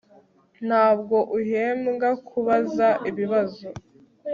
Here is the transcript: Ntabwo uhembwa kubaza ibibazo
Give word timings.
Ntabwo 0.67 1.17
uhembwa 1.39 2.09
kubaza 2.27 2.87
ibibazo 3.09 3.67